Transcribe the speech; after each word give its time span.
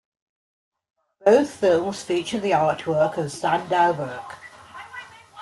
Both 1.23 1.51
films 1.57 2.01
feature 2.01 2.39
the 2.39 2.53
artwork 2.53 3.17
of 3.19 3.31
Sandow 3.31 3.93
Birk. 3.93 4.35